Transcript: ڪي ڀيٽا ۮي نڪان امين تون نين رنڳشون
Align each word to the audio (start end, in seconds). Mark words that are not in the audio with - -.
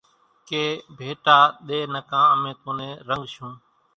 ڪي 0.47 0.63
ڀيٽا 0.97 1.37
ۮي 1.67 1.79
نڪان 1.93 2.25
امين 2.33 2.55
تون 2.61 2.73
نين 2.79 2.91
رنڳشون 3.07 3.51